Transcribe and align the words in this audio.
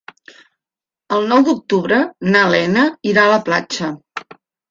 El 1.17 1.27
nou 1.33 1.43
d'octubre 1.49 1.99
na 2.35 2.41
Lena 2.55 2.87
irà 3.13 3.27
a 3.27 3.33
la 3.35 3.39
platja. 3.51 3.93